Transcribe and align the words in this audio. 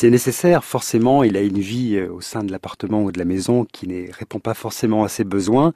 C'est 0.00 0.10
nécessaire, 0.10 0.62
forcément, 0.62 1.24
il 1.24 1.36
a 1.36 1.40
une 1.40 1.58
vie 1.58 1.96
euh, 1.96 2.12
au 2.12 2.20
sein 2.20 2.44
de 2.44 2.52
l'appartement 2.52 3.02
ou 3.02 3.10
de 3.10 3.18
la 3.18 3.24
maison 3.24 3.64
qui 3.64 3.88
ne 3.88 4.06
répond 4.12 4.38
pas 4.38 4.54
forcément 4.54 5.02
à 5.02 5.08
ses 5.08 5.24
besoins. 5.24 5.72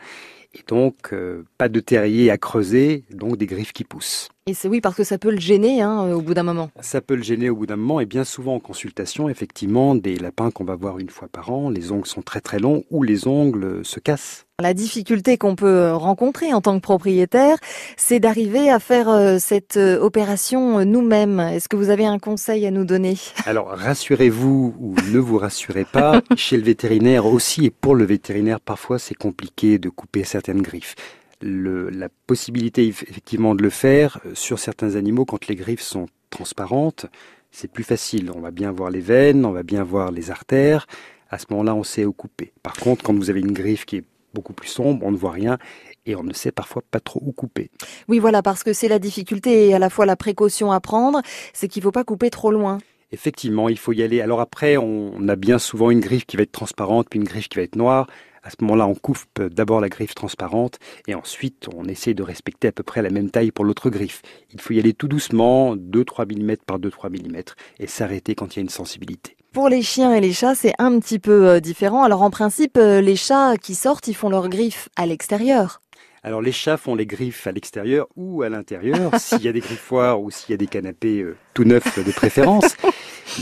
Et 0.55 0.61
donc, 0.69 1.13
euh, 1.13 1.43
pas 1.59 1.69
de 1.69 1.81
terrier 1.81 2.31
à 2.31 2.39
creuser, 2.39 3.03
donc 3.11 3.37
des 3.37 3.47
griffes 3.47 3.73
qui 3.73 3.83
poussent. 3.83 4.29
Et 4.49 4.55
c'est 4.55 4.67
oui, 4.67 4.81
parce 4.81 4.97
que 4.97 5.05
ça 5.05 5.19
peut 5.19 5.31
le 5.31 5.39
gêner 5.39 5.83
hein, 5.83 6.13
au 6.13 6.21
bout 6.21 6.35
d'un 6.35 6.43
moment. 6.43 6.69
Ça 6.81 7.01
peut 7.01 7.15
le 7.15 7.23
gêner 7.23 7.49
au 7.49 7.55
bout 7.55 7.67
d'un 7.67 7.77
moment, 7.77 8.01
et 8.01 8.07
bien 8.07 8.25
souvent 8.25 8.57
en 8.57 8.59
consultation, 8.59 9.29
effectivement, 9.29 9.95
des 9.95 10.17
lapins 10.17 10.51
qu'on 10.51 10.65
va 10.65 10.75
voir 10.75 10.99
une 10.99 11.11
fois 11.11 11.29
par 11.29 11.53
an, 11.53 11.71
les 11.71 11.93
ongles 11.93 12.09
sont 12.09 12.23
très 12.23 12.41
très 12.41 12.59
longs 12.59 12.83
ou 12.91 13.05
les 13.05 13.29
ongles 13.29 13.85
se 13.85 14.01
cassent. 14.01 14.47
La 14.61 14.75
difficulté 14.75 15.39
qu'on 15.39 15.55
peut 15.55 15.93
rencontrer 15.93 16.53
en 16.53 16.61
tant 16.61 16.75
que 16.75 16.83
propriétaire, 16.83 17.57
c'est 17.97 18.19
d'arriver 18.19 18.69
à 18.69 18.81
faire 18.81 19.09
euh, 19.09 19.39
cette 19.39 19.77
euh, 19.77 20.01
opération 20.01 20.85
nous-mêmes. 20.85 21.39
Est-ce 21.39 21.69
que 21.69 21.77
vous 21.77 21.91
avez 21.91 22.07
un 22.07 22.19
conseil 22.19 22.67
à 22.67 22.73
nous 22.73 22.85
donner? 22.85 23.19
Alors 23.47 23.69
rassurez-vous 23.69 24.75
ou 24.77 24.97
ne 25.13 25.21
vous 25.21 25.39
rassurez 25.39 25.85
pas, 25.85 26.21
chez 26.37 26.57
le 26.57 26.65
vétérinaire 26.65 27.27
aussi, 27.27 27.67
et 27.67 27.71
pour 27.71 27.95
le 27.95 28.05
vétérinaire 28.05 28.59
parfois 28.59 28.99
c'est 28.99 29.15
compliqué 29.15 29.79
de 29.79 29.89
couper 29.89 30.25
certaines 30.25 30.63
griffes 30.63 30.97
le, 31.43 31.91
la 31.91 32.09
possibilité 32.27 32.87
effectivement 32.87 33.55
de 33.55 33.63
le 33.63 33.71
faire 33.71 34.21
euh, 34.27 34.35
sur 34.35 34.59
certains 34.59 34.97
animaux 34.97 35.25
quand 35.25 35.47
les 35.49 35.57
griffes 35.57 35.83
sont 35.83 36.07
transparentes, 36.31 37.07
c'est 37.51 37.71
plus 37.71 37.85
facile. 37.85 38.31
On 38.35 38.41
va 38.41 38.51
bien 38.51 38.73
voir 38.73 38.91
les 38.91 39.01
veines, 39.01 39.45
on 39.45 39.53
va 39.53 39.63
bien 39.63 39.85
voir 39.85 40.11
les 40.11 40.31
artères. 40.31 40.87
À 41.31 41.39
ce 41.39 41.47
moment-là, 41.51 41.75
on 41.75 41.83
sait 41.83 42.05
où 42.05 42.13
couper. 42.13 42.53
Par 42.63 42.75
contre, 42.75 43.03
quand 43.03 43.15
vous 43.15 43.31
avez 43.31 43.41
une 43.41 43.53
griffe 43.53 43.85
qui 43.85 43.97
est 43.97 44.05
beaucoup 44.35 44.53
plus 44.53 44.69
sombre, 44.69 45.05
on 45.05 45.13
ne 45.13 45.17
voit 45.17 45.33
rien 45.33 45.59
et 46.07 46.17
on 46.17 46.23
ne 46.23 46.33
sait 46.33 46.53
parfois 46.53 46.83
pas 46.91 47.01
trop 47.01 47.21
où 47.25 47.33
couper. 47.33 47.71
Oui, 48.09 48.19
voilà, 48.19 48.43
parce 48.43 48.63
que 48.65 48.73
c'est 48.73 48.89
la 48.89 48.99
difficulté 48.99 49.69
et 49.69 49.75
à 49.75 49.79
la 49.79 49.91
fois 49.91 50.07
la 50.07 50.17
précaution 50.17 50.73
à 50.73 50.81
prendre, 50.81 51.23
c'est 51.53 51.69
qu'il 51.69 51.81
ne 51.81 51.85
faut 51.85 51.93
pas 51.93 52.05
couper 52.05 52.31
trop 52.31 52.51
loin. 52.51 52.79
Effectivement, 53.13 53.69
il 53.69 53.79
faut 53.79 53.93
y 53.93 54.03
aller. 54.03 54.23
Alors 54.23 54.41
après, 54.41 54.79
on 54.79 55.29
a 55.29 55.37
bien 55.37 55.59
souvent 55.59 55.91
une 55.91 56.01
griffe 56.01 56.25
qui 56.25 56.39
va 56.39 56.45
être 56.45 56.53
transparente, 56.53 57.09
puis 57.11 57.19
une 57.19 57.27
griffe 57.27 57.49
qui 57.49 57.59
va 57.59 57.63
être 57.63 57.77
noire. 57.77 58.07
À 58.43 58.51
ce 58.51 58.57
moment-là, 58.63 58.87
on 58.87 58.95
coupe 58.95 59.41
d'abord 59.41 59.81
la 59.81 59.89
griffe 59.89 60.15
transparente 60.15 60.79
et 61.07 61.15
ensuite 61.15 61.69
on 61.75 61.85
essaie 61.85 62.15
de 62.15 62.23
respecter 62.23 62.69
à 62.69 62.73
peu 62.73 62.83
près 62.83 63.01
la 63.01 63.11
même 63.11 63.31
taille 63.31 63.53
pour 63.53 63.65
l'autre 63.65 63.89
griffe. 63.89 64.23
Il 64.53 64.61
faut 64.61 64.73
y 64.73 64.81
aller 64.81 64.95
tout 64.95 65.09
doucement, 65.09 65.77
2-3 65.77 66.27
mm 66.27 66.57
par 66.67 66.79
2-3 66.79 67.11
mm 67.11 67.43
et 67.79 67.87
s'arrêter 67.87 68.35
quand 68.35 68.55
il 68.55 68.57
y 68.57 68.61
a 68.61 68.63
une 68.63 68.69
sensibilité. 68.69 69.37
Pour 69.53 69.69
les 69.69 69.83
chiens 69.83 70.13
et 70.15 70.21
les 70.21 70.33
chats, 70.33 70.55
c'est 70.55 70.73
un 70.79 70.99
petit 70.99 71.19
peu 71.19 71.47
euh, 71.47 71.61
différent. 71.61 72.03
Alors 72.03 72.23
en 72.23 72.31
principe, 72.31 72.79
euh, 72.79 73.01
les 73.01 73.17
chats 73.17 73.57
qui 73.59 73.75
sortent, 73.75 74.09
ils 74.09 74.15
font 74.15 74.31
leurs 74.31 74.49
griffes 74.49 74.89
à 74.97 75.07
l'extérieur. 75.07 75.83
Alors 76.25 76.41
les 76.41 76.53
chats 76.53 76.77
font 76.77 76.95
les 76.95 77.05
griffes 77.05 77.47
à 77.47 77.53
l'extérieur 77.53 78.07
ou 78.17 78.43
à 78.43 78.49
l'intérieur, 78.49 79.11
s'il 79.19 79.43
y 79.43 79.49
a 79.49 79.53
des 79.53 79.61
griffoirs 79.61 80.23
ou 80.23 80.31
s'il 80.31 80.53
y 80.53 80.55
a 80.55 80.57
des 80.57 80.67
canapés 80.67 81.21
euh, 81.21 81.37
tout 81.53 81.65
neufs 81.65 82.05
de 82.05 82.13
préférence. 82.13 82.77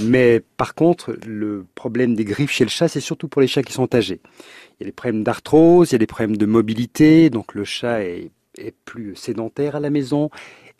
Mais 0.02 0.40
par 0.56 0.74
contre, 0.74 1.16
le 1.26 1.66
problème 1.74 2.14
des 2.14 2.24
griffes 2.24 2.50
chez 2.50 2.64
le 2.64 2.70
chat, 2.70 2.88
c'est 2.88 3.00
surtout 3.00 3.28
pour 3.28 3.40
les 3.40 3.46
chats 3.46 3.62
qui 3.62 3.72
sont 3.72 3.94
âgés. 3.94 4.20
Il 4.78 4.84
y 4.84 4.84
a 4.84 4.86
des 4.86 4.92
problèmes 4.92 5.24
d'arthrose, 5.24 5.90
il 5.90 5.94
y 5.94 5.96
a 5.96 5.98
des 5.98 6.06
problèmes 6.06 6.36
de 6.36 6.46
mobilité, 6.46 7.30
donc 7.30 7.54
le 7.54 7.64
chat 7.64 8.02
est, 8.02 8.30
plus 8.84 9.16
sédentaire 9.16 9.76
à 9.76 9.80
la 9.80 9.88
maison 9.88 10.28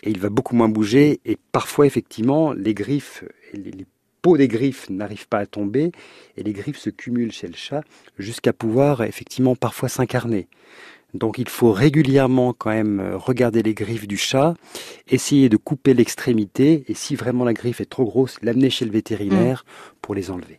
et 0.02 0.10
il 0.10 0.18
va 0.18 0.28
beaucoup 0.28 0.54
moins 0.54 0.68
bouger 0.68 1.20
et 1.24 1.38
parfois 1.50 1.86
effectivement 1.86 2.52
les 2.52 2.74
griffes, 2.74 3.24
les, 3.54 3.86
peaux 4.20 4.36
des 4.36 4.48
griffes 4.48 4.90
n'arrivent 4.90 5.28
pas 5.28 5.38
à 5.38 5.46
tomber 5.46 5.92
et 6.36 6.42
les 6.42 6.52
griffes 6.52 6.78
se 6.78 6.90
cumulent 6.90 7.32
chez 7.32 7.46
le 7.46 7.54
chat 7.54 7.82
jusqu'à 8.18 8.52
pouvoir 8.52 9.02
effectivement 9.02 9.56
parfois 9.56 9.88
s'incarner. 9.88 10.48
Donc 11.14 11.38
il 11.38 11.48
faut 11.48 11.72
régulièrement 11.72 12.52
quand 12.52 12.70
même 12.70 13.14
regarder 13.14 13.62
les 13.62 13.74
griffes 13.74 14.06
du 14.06 14.16
chat, 14.16 14.54
essayer 15.08 15.48
de 15.48 15.56
couper 15.56 15.94
l'extrémité 15.94 16.84
et 16.88 16.94
si 16.94 17.16
vraiment 17.16 17.44
la 17.44 17.52
griffe 17.52 17.80
est 17.80 17.90
trop 17.90 18.04
grosse, 18.04 18.38
l'amener 18.42 18.70
chez 18.70 18.84
le 18.84 18.92
vétérinaire 18.92 19.64
mmh. 19.66 19.94
pour 20.00 20.14
les 20.14 20.30
enlever. 20.30 20.58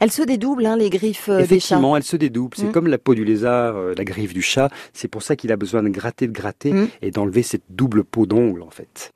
Elles 0.00 0.12
se 0.12 0.22
dédoublent, 0.22 0.66
hein, 0.66 0.76
les 0.76 0.90
griffes 0.90 1.28
euh, 1.28 1.38
des 1.38 1.46
chats. 1.46 1.54
Effectivement, 1.54 1.96
elles 1.96 2.02
se 2.02 2.16
dédoublent. 2.16 2.56
C'est 2.56 2.66
mm. 2.66 2.72
comme 2.72 2.86
la 2.86 2.98
peau 2.98 3.14
du 3.14 3.24
lézard, 3.24 3.76
euh, 3.76 3.94
la 3.96 4.04
griffe 4.04 4.32
du 4.32 4.42
chat. 4.42 4.70
C'est 4.92 5.08
pour 5.08 5.22
ça 5.22 5.36
qu'il 5.36 5.52
a 5.52 5.56
besoin 5.56 5.82
de 5.82 5.88
gratter, 5.88 6.26
de 6.26 6.32
gratter 6.32 6.72
mm. 6.72 6.88
et 7.02 7.10
d'enlever 7.10 7.42
cette 7.42 7.64
double 7.70 8.04
peau 8.04 8.26
d'ongle, 8.26 8.62
en 8.62 8.70
fait. 8.70 9.12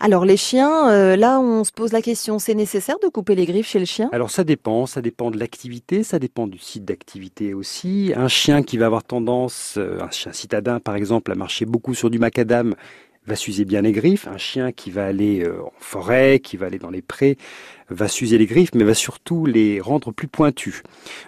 Alors 0.00 0.24
les 0.24 0.36
chiens, 0.36 0.90
euh, 0.90 1.16
là 1.16 1.40
on 1.40 1.62
se 1.64 1.70
pose 1.70 1.92
la 1.92 2.02
question, 2.02 2.38
c'est 2.38 2.54
nécessaire 2.54 2.96
de 3.02 3.08
couper 3.08 3.36
les 3.36 3.46
griffes 3.46 3.68
chez 3.68 3.78
le 3.78 3.84
chien? 3.84 4.10
Alors 4.12 4.30
ça 4.30 4.42
dépend, 4.42 4.86
ça 4.86 5.00
dépend 5.00 5.30
de 5.30 5.38
l'activité, 5.38 6.02
ça 6.02 6.18
dépend 6.18 6.46
du 6.46 6.58
site 6.58 6.84
d'activité 6.84 7.54
aussi. 7.54 8.12
Un 8.14 8.28
chien 8.28 8.62
qui 8.62 8.76
va 8.76 8.86
avoir 8.86 9.04
tendance, 9.04 9.78
un 9.78 10.10
chien 10.10 10.32
citadin 10.32 10.80
par 10.80 10.96
exemple, 10.96 11.30
à 11.30 11.36
marcher 11.36 11.64
beaucoup 11.64 11.94
sur 11.94 12.10
du 12.10 12.18
macadam, 12.18 12.74
va 13.26 13.36
s'user 13.36 13.64
bien 13.64 13.82
les 13.82 13.92
griffes. 13.92 14.26
Un 14.28 14.38
chien 14.38 14.72
qui 14.72 14.90
va 14.90 15.06
aller 15.06 15.46
en 15.46 15.72
forêt, 15.78 16.40
qui 16.40 16.56
va 16.56 16.66
aller 16.66 16.78
dans 16.78 16.90
les 16.90 17.02
prés, 17.02 17.36
va 17.90 18.08
s'user 18.08 18.38
les 18.38 18.46
griffes, 18.46 18.74
mais 18.74 18.84
va 18.84 18.94
surtout 18.94 19.46
les 19.46 19.80
rendre 19.80 20.12
plus 20.12 20.28
pointues. 20.28 20.82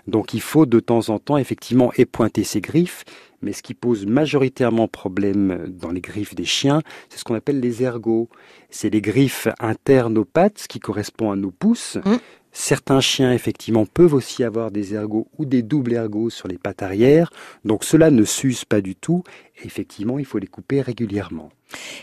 Donc 0.07 0.35
il 0.35 0.41
faut 0.41 0.67
de 0.67 0.81
temps 0.81 1.09
en 1.09 1.19
temps 1.19 1.39
effectivement 1.39 1.93
épointer 1.95 2.45
ses 2.45 2.61
griffes, 2.61 3.05
mais 3.43 3.53
ce 3.53 3.63
qui 3.63 3.75
pose 3.75 4.07
majoritairement 4.07 4.89
problème 4.89 5.67
dans 5.69 5.91
les 5.91 6.01
griffes 6.01 6.35
des 6.35 6.45
chiens, 6.45 6.83
c'est 7.09 7.19
ce 7.19 7.25
qu'on 7.25 7.35
appelle 7.35 7.61
les 7.61 7.83
ergots. 7.83 8.29
C'est 8.71 8.91
les 8.91 9.01
griffes 9.01 9.49
internes 9.61 10.19
aux 10.19 10.25
pattes, 10.25 10.59
ce 10.59 10.69
qui 10.69 10.81
correspond 10.81 11.31
à 11.31 11.37
nos 11.37 11.51
pouces. 11.51 11.99
Mmh. 12.05 12.17
Certains 12.59 13.01
chiens, 13.01 13.35
effectivement, 13.35 13.85
peuvent 13.85 14.15
aussi 14.15 14.43
avoir 14.43 14.71
des 14.71 14.95
ergots 14.95 15.29
ou 15.37 15.45
des 15.45 15.61
doubles 15.61 15.93
ergots 15.93 16.31
sur 16.31 16.49
les 16.49 16.57
pattes 16.57 16.83
arrière. 16.83 17.31
Donc 17.67 17.85
cela 17.85 18.11
ne 18.11 18.25
s'use 18.25 18.65
pas 18.65 18.81
du 18.81 18.97
tout. 18.97 19.23
Et 19.63 19.67
effectivement, 19.67 20.19
il 20.19 20.25
faut 20.25 20.39
les 20.39 20.47
couper 20.47 20.81
régulièrement. 20.81 21.51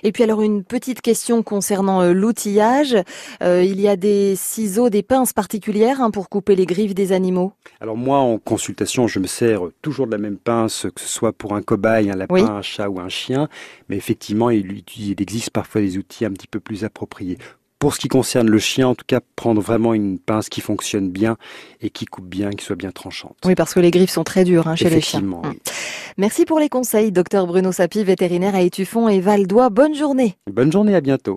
Et 0.03 0.12
puis 0.12 0.22
alors 0.22 0.44
une 0.44 0.63
petite 0.63 1.02
question 1.02 1.42
concernant 1.42 2.03
euh, 2.03 2.13
l'outillage. 2.13 2.96
Euh, 3.42 3.63
il 3.63 3.81
y 3.81 3.88
a 3.88 3.96
des 3.96 4.36
ciseaux, 4.36 4.92
des 4.92 5.02
pinces 5.02 5.34
particulières 5.34 6.02
hein, 6.02 6.12
pour 6.12 6.30
couper 6.30 6.56
les 6.56 6.68
griffes 6.68 6.94
des 6.94 7.13
animaux? 7.13 7.53
Alors 7.81 7.97
moi, 7.97 8.19
en 8.19 8.38
consultation, 8.38 9.08
je 9.08 9.18
me 9.18 9.28
sers 9.28 9.62
toujours 9.81 10.06
de 10.06 10.12
la 10.12 10.19
même 10.19 10.38
pince, 10.38 10.86
que 10.94 11.02
ce 11.02 11.09
soit 11.09 11.34
pour 11.34 11.56
un 11.56 11.63
cobaye, 11.63 12.12
un 12.12 12.16
lapin, 12.16 12.46
un 12.46 12.62
chat 12.62 12.90
ou 12.90 13.00
un 13.00 13.09
chien. 13.09 13.50
Mais 13.90 13.97
effectivement, 13.97 14.52
il, 14.52 14.84
il 14.97 15.19
existe 15.19 15.50
parfois 15.50 15.81
des 15.81 15.97
outils 15.97 16.25
un 16.25 16.31
petit 16.31 16.47
peu 16.47 16.59
plus 16.59 16.84
appropriés. 16.84 17.40
Pour 17.84 17.94
ce 17.94 18.00
qui 18.00 18.08
concerne 18.08 18.50
le 18.50 18.60
chien, 18.60 18.88
en 18.88 18.96
tout 18.96 19.04
cas, 19.06 19.20
prendre 19.36 19.60
vraiment 19.60 19.94
une 19.94 20.18
pince 20.18 20.48
qui 20.48 20.62
fonctionne 20.62 21.10
bien 21.10 21.36
et 21.82 21.90
qui 21.90 22.06
coupe 22.06 22.30
bien, 22.30 22.52
qui 22.52 22.64
soit 22.64 22.78
bien 22.78 22.92
tranchante. 22.92 23.36
Oui, 23.44 23.56
parce 23.56 23.74
que 23.74 23.82
les 23.82 23.92
griffes 23.92 24.10
sont 24.10 24.24
très 24.24 24.46
dures 24.46 24.70
hein, 24.70 24.78
chez 24.78 24.90
les 24.90 25.02
chiens. 25.02 25.22
Oui. 25.22 25.60
Merci 26.16 26.46
pour 26.46 26.62
les 26.62 26.70
conseils, 26.70 27.12
docteur 27.12 27.46
Bruno 27.46 27.74
Sapi, 27.74 28.06
vétérinaire 28.06 28.56
à 28.56 28.62
Étuffon 28.62 29.10
et 29.10 29.20
Val 29.20 29.48
d'Oie. 29.48 29.70
Bonne 29.70 29.96
journée. 29.96 30.38
Bonne 30.50 30.72
journée, 30.72 30.96
à 30.96 31.02
bientôt. 31.02 31.32